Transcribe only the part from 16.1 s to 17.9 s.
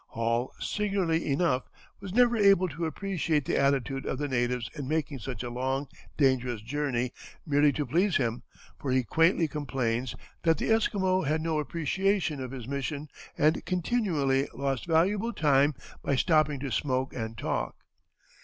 stopping to smoke and talk.